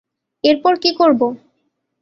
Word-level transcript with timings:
এরপর 0.43 0.73
কী 0.83 0.91
করব? 0.99 1.21